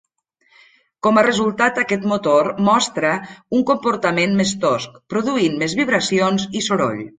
[1.07, 3.13] Com a resultat aquest motor mostra
[3.59, 7.03] un comportament més tosc, produint més vibracions i soroll.